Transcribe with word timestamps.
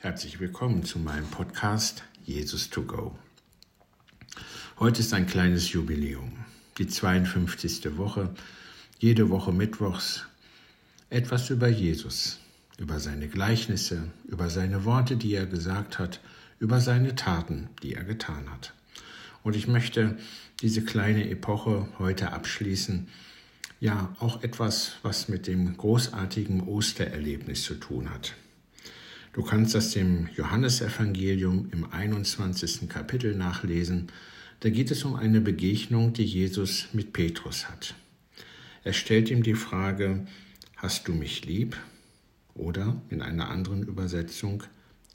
Herzlich 0.00 0.38
willkommen 0.38 0.84
zu 0.84 1.00
meinem 1.00 1.26
Podcast 1.26 2.04
Jesus 2.24 2.70
to 2.70 2.84
Go. 2.84 3.18
Heute 4.78 5.00
ist 5.00 5.12
ein 5.12 5.26
kleines 5.26 5.72
Jubiläum, 5.72 6.44
die 6.78 6.86
52. 6.86 7.96
Woche, 7.96 8.32
jede 9.00 9.28
Woche 9.28 9.50
Mittwochs 9.50 10.24
etwas 11.10 11.50
über 11.50 11.66
Jesus, 11.66 12.38
über 12.78 13.00
seine 13.00 13.26
Gleichnisse, 13.26 14.04
über 14.28 14.50
seine 14.50 14.84
Worte, 14.84 15.16
die 15.16 15.34
er 15.34 15.46
gesagt 15.46 15.98
hat, 15.98 16.20
über 16.60 16.80
seine 16.80 17.16
Taten, 17.16 17.68
die 17.82 17.94
er 17.94 18.04
getan 18.04 18.48
hat. 18.52 18.74
Und 19.42 19.56
ich 19.56 19.66
möchte 19.66 20.16
diese 20.62 20.84
kleine 20.84 21.28
Epoche 21.28 21.88
heute 21.98 22.30
abschließen, 22.30 23.08
ja 23.80 24.14
auch 24.20 24.44
etwas, 24.44 24.92
was 25.02 25.26
mit 25.26 25.48
dem 25.48 25.76
großartigen 25.76 26.68
Ostererlebnis 26.68 27.64
zu 27.64 27.74
tun 27.74 28.10
hat. 28.10 28.36
Du 29.38 29.44
kannst 29.44 29.76
das 29.76 29.94
im 29.94 30.28
Johannesevangelium 30.34 31.68
im 31.70 31.92
21. 31.92 32.88
Kapitel 32.88 33.36
nachlesen. 33.36 34.10
Da 34.58 34.68
geht 34.68 34.90
es 34.90 35.04
um 35.04 35.14
eine 35.14 35.40
Begegnung, 35.40 36.12
die 36.12 36.24
Jesus 36.24 36.88
mit 36.92 37.12
Petrus 37.12 37.68
hat. 37.68 37.94
Er 38.82 38.92
stellt 38.92 39.30
ihm 39.30 39.44
die 39.44 39.54
Frage, 39.54 40.26
hast 40.74 41.06
du 41.06 41.12
mich 41.12 41.44
lieb? 41.44 41.76
Oder 42.56 43.00
in 43.10 43.22
einer 43.22 43.48
anderen 43.48 43.84
Übersetzung, 43.84 44.64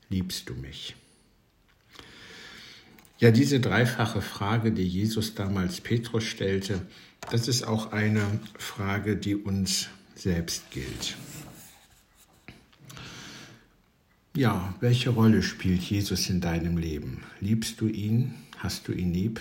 liebst 0.07 0.47
du 0.47 0.53
mich? 0.53 0.95
Ja, 3.19 3.29
diese 3.29 3.59
dreifache 3.59 4.21
Frage, 4.21 4.71
die 4.71 4.87
Jesus 4.87 5.35
damals 5.35 5.81
Petrus 5.81 6.23
stellte, 6.23 6.79
das 7.29 7.49
ist 7.49 7.67
auch 7.67 7.91
eine 7.91 8.25
Frage, 8.57 9.17
die 9.17 9.35
uns 9.35 9.89
selbst 10.15 10.71
gilt. 10.71 11.17
Ja, 14.35 14.73
welche 14.79 15.11
Rolle 15.11 15.43
spielt 15.43 15.83
Jesus 15.83 16.27
in 16.27 16.41
deinem 16.41 16.75
Leben? 16.75 17.23
Liebst 17.39 17.79
du 17.79 17.87
ihn? 17.87 18.33
Hast 18.57 18.87
du 18.87 18.91
ihn 18.91 19.13
lieb? 19.13 19.39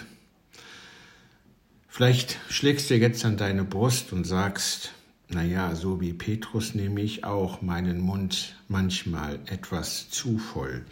Vielleicht 1.88 2.38
schlägst 2.50 2.90
du 2.90 2.96
jetzt 2.96 3.24
an 3.24 3.38
deine 3.38 3.64
Brust 3.64 4.12
und 4.12 4.24
sagst, 4.24 4.92
naja, 5.28 5.74
so 5.76 6.02
wie 6.02 6.12
Petrus 6.12 6.74
nehme 6.74 7.00
ich 7.00 7.24
auch 7.24 7.62
meinen 7.62 8.00
Mund 8.00 8.54
manchmal 8.68 9.40
etwas 9.46 10.10
zu 10.10 10.36
voll. 10.36 10.84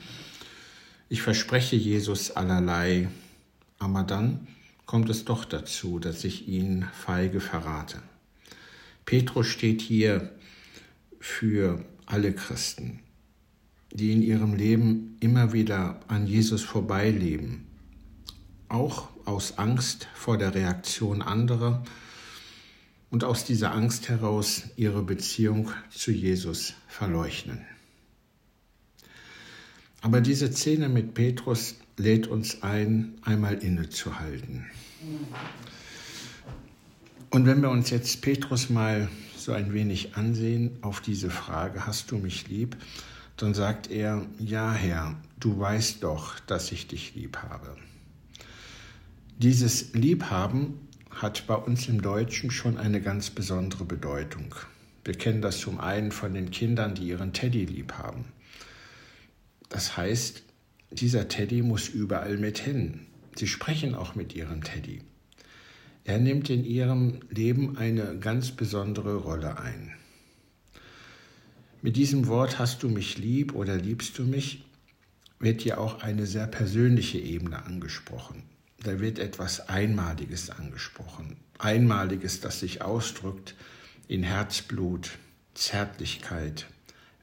Ich 1.11 1.21
verspreche 1.21 1.77
Jesus 1.77 2.31
allerlei, 2.31 3.09
aber 3.79 4.03
dann 4.03 4.49
kommt 4.87 5.11
es 5.11 5.27
doch 5.27 5.45
dazu, 5.45 5.99
dass 5.99 6.25
ich 6.25 6.49
ihn 6.49 6.89
feige 6.95 7.41
verrate. 7.41 8.01
Petrus 9.05 9.49
steht 9.49 9.83
hier 9.83 10.31
für 11.19 11.85
alle 12.07 12.33
Christen 12.33 13.01
die 13.93 14.13
in 14.13 14.23
ihrem 14.23 14.55
Leben 14.55 15.17
immer 15.21 15.53
wieder 15.53 16.01
an 16.09 16.27
Jesus 16.27 16.63
vorbeileben, 16.63 17.67
auch 18.69 19.09
aus 19.25 19.59
Angst 19.59 20.09
vor 20.15 20.39
der 20.39 20.55
Reaktion 20.55 21.23
anderer 21.23 21.83
und 23.11 23.25
aus 23.25 23.45
dieser 23.45 23.73
Angst 23.73 24.09
heraus 24.09 24.65
ihre 24.77 25.03
Beziehung 25.03 25.71
zu 25.91 26.13
Jesus 26.13 26.75
verleuchten. 26.89 27.61
Aber 30.03 30.21
diese 30.21 30.51
Szene 30.51 30.89
mit 30.89 31.15
Petrus 31.15 31.75
lädt 31.99 32.27
uns 32.27 32.63
ein, 32.63 33.15
einmal 33.23 33.55
innezuhalten. 33.55 34.67
Und 37.31 37.47
wenn 37.47 37.61
wir 37.61 37.71
uns 37.71 37.91
jetzt 37.91 38.23
Petrus 38.23 38.71
mal 38.71 39.09
so 39.37 39.53
ein 39.53 39.73
wenig 39.73 40.17
ansehen 40.17 40.79
auf 40.81 41.01
diese 41.01 41.31
Frage, 41.31 41.87
hast 41.87 42.11
du 42.11 42.19
mich 42.19 42.49
lieb, 42.49 42.77
dann 43.43 43.55
sagt 43.55 43.91
er, 43.91 44.27
ja 44.39 44.73
Herr, 44.73 45.17
du 45.39 45.59
weißt 45.59 46.03
doch, 46.03 46.39
dass 46.41 46.73
ich 46.73 46.87
dich 46.87 47.15
lieb 47.15 47.39
habe. 47.39 47.77
Dieses 49.39 49.95
Liebhaben 49.95 50.89
hat 51.11 51.47
bei 51.47 51.55
uns 51.55 51.89
im 51.89 52.03
Deutschen 52.03 52.51
schon 52.51 52.77
eine 52.77 53.01
ganz 53.01 53.31
besondere 53.31 53.85
Bedeutung. 53.85 54.55
Wir 55.05 55.15
kennen 55.15 55.41
das 55.41 55.59
zum 55.59 55.81
einen 55.81 56.13
von 56.13 56.35
den 56.35 56.51
Kindern, 56.51 56.95
die 56.95 57.09
ihren 57.09 57.33
Teddy 57.33 57.65
lieb 57.65 57.95
haben. 57.95 58.27
Das 59.71 59.97
heißt, 59.97 60.43
dieser 60.91 61.29
Teddy 61.29 61.63
muss 61.63 61.89
überall 61.89 62.37
mit 62.37 62.59
hin. 62.59 63.07
Sie 63.37 63.47
sprechen 63.47 63.95
auch 63.95 64.15
mit 64.15 64.35
ihrem 64.35 64.63
Teddy. 64.63 65.01
Er 66.05 66.19
nimmt 66.19 66.51
in 66.51 66.65
ihrem 66.65 67.21
Leben 67.31 67.79
eine 67.79 68.19
ganz 68.19 68.51
besondere 68.51 69.17
Rolle 69.17 69.59
ein. 69.59 69.95
Mit 71.83 71.97
diesem 71.97 72.27
Wort 72.27 72.59
hast 72.59 72.83
du 72.83 72.91
mich 72.91 73.17
lieb 73.17 73.55
oder 73.55 73.77
liebst 73.77 74.19
du 74.19 74.25
mich, 74.25 74.65
wird 75.39 75.63
hier 75.63 75.81
auch 75.81 76.03
eine 76.03 76.27
sehr 76.27 76.47
persönliche 76.47 77.19
Ebene 77.19 77.65
angesprochen. 77.65 78.43
Da 78.83 79.01
wird 79.01 79.19
etwas 79.19 79.69
Einmaliges 79.71 80.51
angesprochen. 80.51 81.37
Einmaliges, 81.59 82.41
das 82.41 82.61
sich 82.61 82.83
ausdrückt 82.83 83.55
in 84.09 84.23
Herzblut, 84.23 85.13
Zärtlichkeit, 85.55 86.67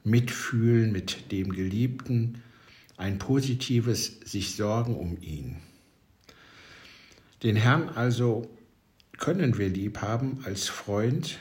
Mitfühlen 0.02 0.90
mit 0.90 1.30
dem 1.30 1.52
Geliebten, 1.52 2.42
ein 2.96 3.18
positives 3.18 4.18
sich 4.24 4.56
Sorgen 4.56 4.96
um 4.96 5.22
ihn. 5.22 5.56
Den 7.44 7.54
Herrn 7.54 7.90
also 7.90 8.50
können 9.18 9.56
wir 9.56 9.68
lieb 9.68 9.98
haben 9.98 10.40
als 10.44 10.68
Freund 10.68 11.38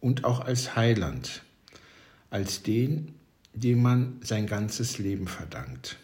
und 0.00 0.24
auch 0.24 0.40
als 0.40 0.74
Heiland 0.74 1.42
als 2.30 2.62
den, 2.62 3.14
dem 3.54 3.82
man 3.82 4.20
sein 4.22 4.46
ganzes 4.46 4.98
Leben 4.98 5.26
verdankt. 5.26 5.98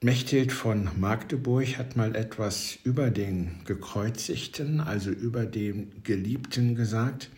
Mechthild 0.00 0.52
von 0.52 0.88
Magdeburg 1.00 1.76
hat 1.76 1.96
mal 1.96 2.14
etwas 2.14 2.78
über 2.84 3.10
den 3.10 3.64
Gekreuzigten, 3.64 4.80
also 4.80 5.10
über 5.10 5.44
den 5.44 6.04
Geliebten 6.04 6.76
gesagt. 6.76 7.30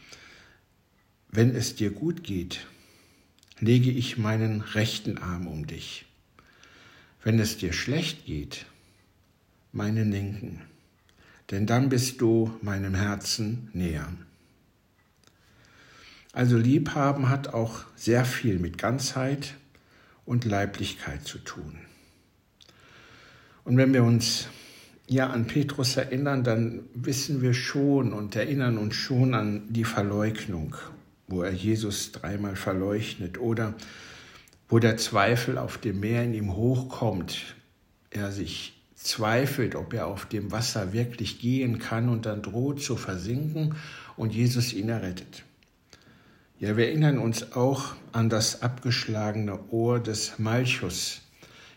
Wenn 1.31 1.55
es 1.55 1.75
dir 1.75 1.91
gut 1.91 2.23
geht, 2.23 2.67
lege 3.61 3.91
ich 3.91 4.19
meinen 4.19 4.61
rechten 4.61 5.17
Arm 5.17 5.47
um 5.47 5.67
dich. 5.67 6.05
Wenn 7.23 7.39
es 7.39 7.57
dir 7.57 7.73
schlecht 7.73 8.27
geht, 8.27 8.67
meinen 9.73 10.11
linken, 10.11 10.61
denn 11.51 11.67
dann 11.67 11.89
bist 11.89 12.21
du 12.21 12.53
meinem 12.61 12.95
Herzen 12.95 13.71
näher. 13.73 14.13
Also 16.33 16.57
Liebhaben 16.57 17.29
hat 17.29 17.55
auch 17.55 17.81
sehr 17.97 18.25
viel 18.25 18.59
mit 18.59 18.79
Ganzheit 18.79 19.55
und 20.25 20.45
Leiblichkeit 20.45 21.25
zu 21.25 21.39
tun. 21.39 21.79
Und 23.65 23.77
wenn 23.77 23.93
wir 23.93 24.05
uns 24.05 24.47
ja 25.09 25.29
an 25.29 25.47
Petrus 25.47 25.97
erinnern, 25.97 26.45
dann 26.45 26.83
wissen 26.95 27.43
wir 27.43 27.53
schon 27.53 28.13
und 28.13 28.37
erinnern 28.37 28.79
uns 28.79 28.95
schon 28.95 29.35
an 29.35 29.63
die 29.69 29.85
Verleugnung, 29.85 30.77
wo 31.27 31.43
er 31.43 31.53
Jesus 31.53 32.13
dreimal 32.13 32.55
verleugnet 32.55 33.39
oder 33.39 33.75
wo 34.69 34.79
der 34.79 34.97
Zweifel 34.97 35.59
auf 35.59 35.79
dem 35.79 35.99
Meer 35.99 36.23
in 36.23 36.35
ihm 36.35 36.55
hochkommt, 36.55 37.57
er 38.11 38.31
sich 38.31 38.81
zweifelt, 38.95 39.75
ob 39.75 39.95
er 39.95 40.07
auf 40.07 40.27
dem 40.27 40.53
Wasser 40.53 40.93
wirklich 40.93 41.41
gehen 41.41 41.81
kann 41.81 42.09
und 42.09 42.27
dann 42.27 42.43
droht 42.43 42.81
zu 42.81 42.97
versinken 42.97 43.75
und 44.17 44.33
Jesus 44.33 44.73
ihn 44.73 44.89
errettet. 44.89 45.45
Ja, 46.61 46.77
wir 46.77 46.89
erinnern 46.89 47.19
uns 47.19 47.53
auch 47.53 47.95
an 48.13 48.29
das 48.29 48.61
abgeschlagene 48.61 49.71
Ohr 49.71 49.99
des 49.99 50.39
Malchus 50.39 51.23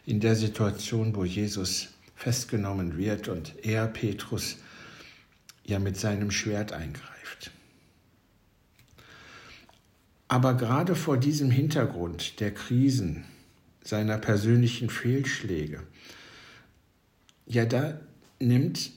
in 0.05 0.19
der 0.19 0.35
Situation, 0.35 1.15
wo 1.15 1.23
Jesus 1.23 1.87
festgenommen 2.15 2.97
wird 2.97 3.29
und 3.29 3.53
er, 3.63 3.87
Petrus, 3.87 4.57
ja 5.63 5.79
mit 5.79 5.95
seinem 5.95 6.31
Schwert 6.31 6.73
eingreift. 6.73 7.51
Aber 10.27 10.55
gerade 10.55 10.95
vor 10.95 11.15
diesem 11.15 11.49
Hintergrund 11.49 12.41
der 12.41 12.53
Krisen, 12.53 13.23
seiner 13.85 14.17
persönlichen 14.17 14.89
Fehlschläge, 14.89 15.81
ja, 17.45 17.63
da 17.63 18.01
nimmt 18.41 18.91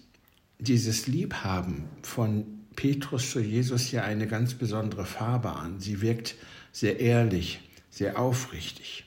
dieses 0.59 1.07
Liebhaben 1.07 1.85
von 2.03 2.56
Petrus 2.77 3.31
zu 3.31 3.41
Jesus 3.41 3.91
ja 3.91 4.05
eine 4.05 4.27
ganz 4.27 4.55
besondere 4.55 5.07
Farbe 5.07 5.51
an. 5.51 5.81
Sie 5.81 6.01
wirkt 6.03 6.37
sehr 6.73 7.01
ehrlich, 7.01 7.61
sehr 7.91 8.19
aufrichtig. 8.19 9.05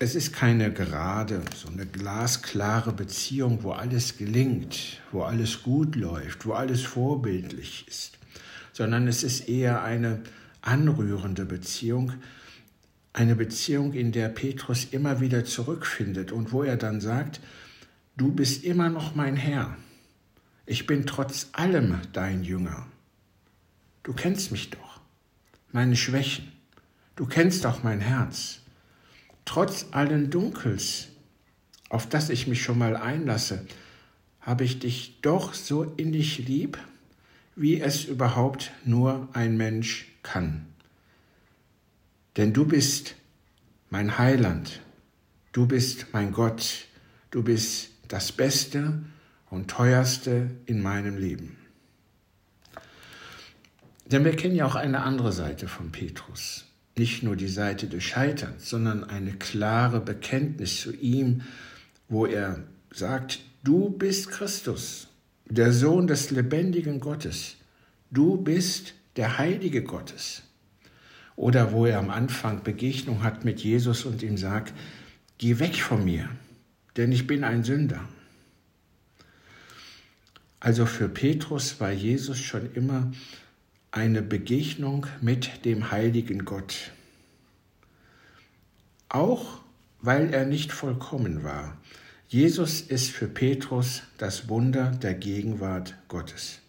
Es 0.00 0.14
ist 0.14 0.32
keine 0.32 0.72
gerade, 0.72 1.42
so 1.56 1.68
eine 1.68 1.84
glasklare 1.84 2.92
Beziehung, 2.92 3.64
wo 3.64 3.72
alles 3.72 4.16
gelingt, 4.16 5.00
wo 5.10 5.22
alles 5.22 5.64
gut 5.64 5.96
läuft, 5.96 6.46
wo 6.46 6.52
alles 6.52 6.82
vorbildlich 6.82 7.84
ist, 7.88 8.16
sondern 8.72 9.08
es 9.08 9.24
ist 9.24 9.48
eher 9.48 9.82
eine 9.82 10.22
anrührende 10.62 11.44
Beziehung, 11.44 12.12
eine 13.12 13.34
Beziehung, 13.34 13.92
in 13.92 14.12
der 14.12 14.28
Petrus 14.28 14.86
immer 14.92 15.20
wieder 15.20 15.44
zurückfindet 15.44 16.30
und 16.30 16.52
wo 16.52 16.62
er 16.62 16.76
dann 16.76 17.00
sagt, 17.00 17.40
du 18.16 18.30
bist 18.30 18.62
immer 18.62 18.90
noch 18.90 19.16
mein 19.16 19.34
Herr, 19.34 19.76
ich 20.68 20.86
bin 20.86 21.06
trotz 21.06 21.48
allem 21.52 21.98
dein 22.12 22.44
Jünger. 22.44 22.86
Du 24.02 24.12
kennst 24.12 24.52
mich 24.52 24.68
doch. 24.68 25.00
meine 25.72 25.96
Schwächen. 25.96 26.52
Du 27.16 27.24
kennst 27.26 27.64
auch 27.64 27.82
mein 27.82 28.00
Herz. 28.00 28.60
Trotz 29.46 29.86
allen 29.92 30.30
Dunkels, 30.30 31.08
auf 31.88 32.06
das 32.06 32.28
ich 32.28 32.46
mich 32.46 32.62
schon 32.62 32.78
mal 32.78 32.96
einlasse, 32.96 33.66
habe 34.40 34.64
ich 34.64 34.78
dich 34.78 35.20
doch 35.22 35.54
so 35.54 35.84
innig 35.96 36.46
lieb, 36.46 36.78
wie 37.56 37.80
es 37.80 38.04
überhaupt 38.04 38.70
nur 38.84 39.28
ein 39.32 39.56
Mensch 39.56 40.06
kann. 40.22 40.66
Denn 42.36 42.52
du 42.52 42.66
bist 42.66 43.14
mein 43.88 44.18
Heiland, 44.18 44.80
du 45.52 45.66
bist 45.66 46.08
mein 46.12 46.32
Gott, 46.32 46.86
du 47.30 47.42
bist 47.42 47.90
das 48.08 48.32
Beste 48.32 49.02
und 49.50 49.68
Teuerste 49.68 50.50
in 50.66 50.82
meinem 50.82 51.16
Leben. 51.16 51.56
Denn 54.06 54.24
wir 54.24 54.36
kennen 54.36 54.56
ja 54.56 54.66
auch 54.66 54.74
eine 54.74 55.02
andere 55.02 55.32
Seite 55.32 55.68
von 55.68 55.92
Petrus. 55.92 56.64
Nicht 56.96 57.22
nur 57.22 57.36
die 57.36 57.48
Seite 57.48 57.86
des 57.86 58.02
Scheiterns, 58.04 58.68
sondern 58.68 59.04
eine 59.04 59.32
klare 59.32 60.00
Bekenntnis 60.00 60.80
zu 60.80 60.94
ihm, 60.94 61.42
wo 62.08 62.26
er 62.26 62.64
sagt, 62.92 63.40
du 63.62 63.90
bist 63.90 64.30
Christus, 64.30 65.08
der 65.48 65.72
Sohn 65.72 66.06
des 66.06 66.30
lebendigen 66.30 67.00
Gottes. 67.00 67.56
Du 68.10 68.38
bist 68.38 68.94
der 69.16 69.38
Heilige 69.38 69.82
Gottes. 69.82 70.42
Oder 71.36 71.72
wo 71.72 71.86
er 71.86 71.98
am 71.98 72.10
Anfang 72.10 72.62
Begegnung 72.64 73.22
hat 73.22 73.44
mit 73.44 73.60
Jesus 73.60 74.04
und 74.04 74.22
ihm 74.22 74.36
sagt, 74.36 74.72
geh 75.36 75.58
weg 75.58 75.76
von 75.76 76.04
mir, 76.04 76.28
denn 76.96 77.12
ich 77.12 77.26
bin 77.26 77.44
ein 77.44 77.62
Sünder. 77.62 78.00
Also 80.60 80.86
für 80.86 81.08
Petrus 81.08 81.80
war 81.80 81.92
Jesus 81.92 82.38
schon 82.38 82.72
immer 82.74 83.12
eine 83.90 84.22
Begegnung 84.22 85.06
mit 85.20 85.64
dem 85.64 85.90
heiligen 85.90 86.44
Gott. 86.44 86.92
Auch 89.08 89.60
weil 90.00 90.32
er 90.32 90.46
nicht 90.46 90.72
vollkommen 90.72 91.42
war. 91.42 91.76
Jesus 92.28 92.80
ist 92.82 93.10
für 93.10 93.26
Petrus 93.26 94.02
das 94.18 94.48
Wunder 94.48 94.90
der 94.90 95.14
Gegenwart 95.14 95.96
Gottes. 96.08 96.60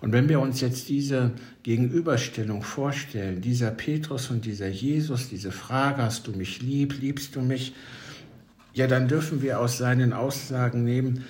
Und 0.00 0.12
wenn 0.12 0.28
wir 0.28 0.38
uns 0.40 0.60
jetzt 0.60 0.88
diese 0.88 1.32
Gegenüberstellung 1.62 2.62
vorstellen, 2.62 3.40
dieser 3.40 3.70
Petrus 3.70 4.30
und 4.30 4.44
dieser 4.44 4.68
Jesus, 4.68 5.30
diese 5.30 5.50
Frage, 5.50 6.02
hast 6.02 6.26
du 6.26 6.32
mich 6.32 6.60
lieb, 6.60 7.00
liebst 7.00 7.34
du 7.36 7.40
mich, 7.40 7.74
ja, 8.74 8.86
dann 8.86 9.08
dürfen 9.08 9.40
wir 9.40 9.60
aus 9.60 9.78
seinen 9.78 10.12
Aussagen 10.12 10.84
nehmen, 10.84 11.24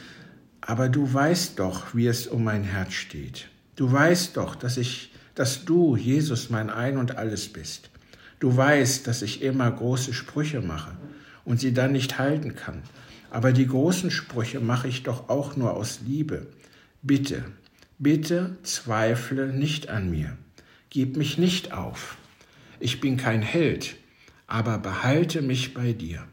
aber 0.67 0.89
du 0.89 1.13
weißt 1.13 1.59
doch, 1.59 1.95
wie 1.95 2.07
es 2.07 2.27
um 2.27 2.45
mein 2.45 2.65
Herz 2.65 2.95
steht. 2.95 3.49
Du 3.77 3.91
weißt 3.91 4.37
doch, 4.37 4.55
dass 4.55 4.77
ich, 4.79 5.13
dass 5.35 5.65
du, 5.65 5.95
Jesus, 5.97 6.49
mein 6.49 6.71
Ein 6.71 6.97
und 6.97 7.17
alles 7.17 7.53
bist. 7.53 7.91
Du 8.41 8.57
weißt, 8.57 9.07
dass 9.07 9.23
ich 9.23 9.43
immer 9.43 9.71
große 9.71 10.15
Sprüche 10.15 10.61
mache 10.61 10.97
und 11.45 11.61
sie 11.61 11.75
dann 11.75 11.93
nicht 11.93 12.19
halten 12.19 12.55
kann. 12.55 12.83
Aber 13.31 13.53
die 13.53 13.67
großen 13.67 14.11
Sprüche 14.11 14.61
mache 14.61 14.89
ich 14.89 15.03
doch 15.03 15.29
auch 15.29 15.57
nur 15.57 15.75
aus 15.75 16.01
Liebe. 16.07 16.47
Bitte, 17.03 17.45
bitte 17.99 18.57
zweifle 18.63 19.49
nicht 19.49 19.91
an 19.91 20.11
mir. 20.11 20.37
Gib 20.89 21.17
mich 21.17 21.37
nicht 21.37 21.73
auf. 21.73 22.17
Ich 22.81 23.01
bin 23.01 23.17
kein 23.17 23.43
Held, 23.43 23.97
aber 24.47 24.79
behalte 24.79 25.43
mich 25.43 25.75
bei 25.75 25.93
dir. 25.93 26.25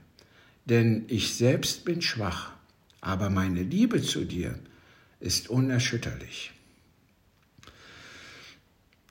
Denn 0.66 1.06
ich 1.08 1.34
selbst 1.36 1.84
bin 1.84 2.02
schwach, 2.02 2.52
aber 3.02 3.30
meine 3.30 3.64
Liebe 3.64 4.02
zu 4.02 4.26
dir 4.26 4.58
ist 5.20 5.50
unerschütterlich. 5.50 6.52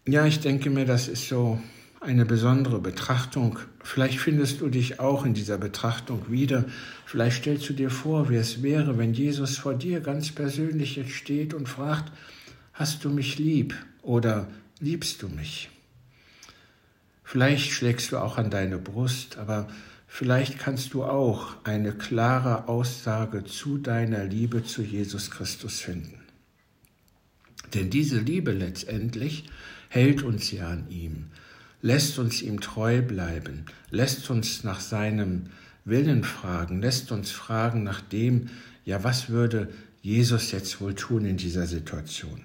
Ja, 0.07 0.27
ich 0.27 0.41
denke 0.41 0.71
mir, 0.71 0.87
das 0.87 1.09
ist 1.09 1.29
so 1.29 1.61
eine 2.01 2.25
besondere 2.25 2.81
Betrachtung. 2.81 3.59
Vielleicht 3.85 4.19
findest 4.19 4.61
du 4.63 4.69
dich 4.69 4.99
auch 4.99 5.27
in 5.27 5.35
dieser 5.35 5.59
Betrachtung 5.59 6.31
wieder. 6.31 6.65
Vielleicht 7.05 7.43
stellst 7.43 7.69
du 7.69 7.75
dir 7.75 7.91
vor, 7.91 8.31
wie 8.31 8.37
es 8.37 8.63
wäre, 8.63 8.97
wenn 8.97 9.13
Jesus 9.13 9.59
vor 9.59 9.75
dir 9.75 10.01
ganz 10.01 10.33
persönlich 10.33 10.97
jetzt 10.97 11.13
steht 11.13 11.53
und 11.53 11.69
fragt, 11.69 12.11
hast 12.73 13.05
du 13.05 13.11
mich 13.11 13.39
lieb 13.39 13.75
oder 14.03 14.49
liebst 14.81 15.23
du 15.23 15.29
mich? 15.29 15.69
Vielleicht 17.23 17.71
schlägst 17.71 18.13
du 18.13 18.19
auch 18.19 18.39
an 18.39 18.51
deine 18.51 18.79
Brust, 18.79 19.37
aber 19.37 19.69
vielleicht 20.13 20.59
kannst 20.59 20.93
du 20.93 21.05
auch 21.05 21.55
eine 21.65 21.93
klare 21.93 22.69
Aussage 22.69 23.45
zu 23.45 23.79
deiner 23.79 24.25
Liebe 24.25 24.65
zu 24.65 24.83
Jesus 24.83 25.31
Christus 25.31 25.81
finden. 25.81 26.19
Denn 27.73 27.89
diese 27.89 28.19
Liebe 28.19 28.51
letztendlich 28.51 29.45
hält 29.89 30.23
uns 30.23 30.51
ja 30.51 30.69
an 30.69 30.91
ihm, 30.91 31.27
lässt 31.81 32.19
uns 32.19 32.43
ihm 32.43 32.61
treu 32.61 33.01
bleiben, 33.01 33.65
lässt 33.91 34.29
uns 34.31 34.65
nach 34.65 34.81
seinem 34.81 35.47
Willen 35.85 36.25
fragen, 36.25 36.83
lässt 36.83 37.13
uns 37.13 37.31
fragen 37.31 37.85
nach 37.85 38.01
dem, 38.01 38.51
ja, 38.85 39.05
was 39.05 39.29
würde 39.29 39.69
Jesus 40.03 40.51
jetzt 40.51 40.81
wohl 40.81 40.95
tun 40.95 41.25
in 41.25 41.37
dieser 41.37 41.67
Situation? 41.67 42.43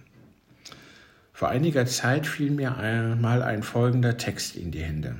Vor 1.33 1.49
einiger 1.49 1.85
Zeit 1.87 2.27
fiel 2.27 2.51
mir 2.51 2.77
einmal 2.77 3.41
ein 3.41 3.63
folgender 3.63 4.17
Text 4.17 4.55
in 4.55 4.71
die 4.71 4.83
Hände. 4.83 5.17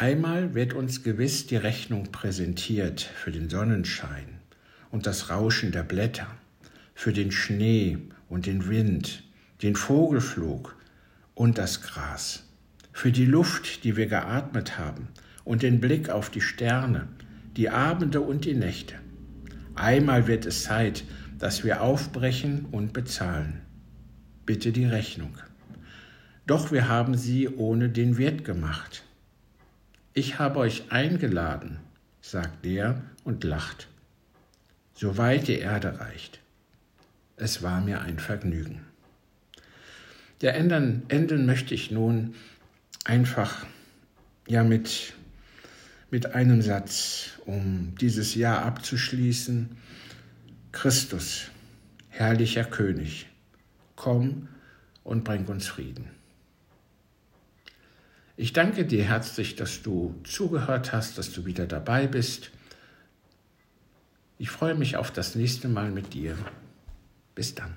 Einmal 0.00 0.54
wird 0.54 0.72
uns 0.72 1.02
gewiss 1.02 1.46
die 1.46 1.56
Rechnung 1.56 2.10
präsentiert 2.10 3.02
für 3.02 3.30
den 3.30 3.50
Sonnenschein 3.50 4.40
und 4.90 5.04
das 5.04 5.28
Rauschen 5.28 5.72
der 5.72 5.82
Blätter, 5.82 6.26
für 6.94 7.12
den 7.12 7.30
Schnee 7.30 7.98
und 8.30 8.46
den 8.46 8.66
Wind, 8.70 9.24
den 9.62 9.76
Vogelflug 9.76 10.74
und 11.34 11.58
das 11.58 11.82
Gras, 11.82 12.48
für 12.94 13.12
die 13.12 13.26
Luft, 13.26 13.84
die 13.84 13.94
wir 13.98 14.06
geatmet 14.06 14.78
haben 14.78 15.08
und 15.44 15.62
den 15.62 15.80
Blick 15.80 16.08
auf 16.08 16.30
die 16.30 16.40
Sterne, 16.40 17.06
die 17.58 17.68
Abende 17.68 18.22
und 18.22 18.46
die 18.46 18.54
Nächte. 18.54 18.94
Einmal 19.74 20.26
wird 20.26 20.46
es 20.46 20.62
Zeit, 20.62 21.04
dass 21.38 21.62
wir 21.62 21.82
aufbrechen 21.82 22.64
und 22.72 22.94
bezahlen. 22.94 23.60
Bitte 24.46 24.72
die 24.72 24.86
Rechnung. 24.86 25.36
Doch 26.46 26.72
wir 26.72 26.88
haben 26.88 27.18
sie 27.18 27.50
ohne 27.50 27.90
den 27.90 28.16
Wert 28.16 28.46
gemacht. 28.46 29.04
Ich 30.20 30.38
habe 30.38 30.58
euch 30.58 30.92
eingeladen, 30.92 31.78
sagt 32.20 32.66
er 32.66 33.00
und 33.24 33.42
lacht. 33.42 33.88
Soweit 34.92 35.48
die 35.48 35.58
Erde 35.58 35.98
reicht. 35.98 36.40
Es 37.38 37.62
war 37.62 37.80
mir 37.80 38.02
ein 38.02 38.18
Vergnügen. 38.18 38.84
Ja, 40.42 40.50
ändern, 40.50 41.04
enden 41.08 41.46
möchte 41.46 41.74
ich 41.74 41.90
nun 41.90 42.34
einfach 43.06 43.64
ja 44.46 44.62
mit, 44.62 45.14
mit 46.10 46.34
einem 46.34 46.60
Satz, 46.60 47.38
um 47.46 47.94
dieses 47.98 48.34
Jahr 48.34 48.62
abzuschließen. 48.66 49.70
Christus, 50.70 51.46
herrlicher 52.10 52.64
König, 52.64 53.26
komm 53.96 54.48
und 55.02 55.24
bring 55.24 55.46
uns 55.46 55.66
Frieden. 55.66 56.19
Ich 58.40 58.54
danke 58.54 58.86
dir 58.86 59.04
herzlich, 59.04 59.54
dass 59.54 59.82
du 59.82 60.14
zugehört 60.24 60.94
hast, 60.94 61.18
dass 61.18 61.30
du 61.30 61.44
wieder 61.44 61.66
dabei 61.66 62.06
bist. 62.06 62.50
Ich 64.38 64.48
freue 64.48 64.74
mich 64.74 64.96
auf 64.96 65.10
das 65.10 65.34
nächste 65.34 65.68
Mal 65.68 65.90
mit 65.90 66.14
dir. 66.14 66.38
Bis 67.34 67.54
dann. 67.54 67.76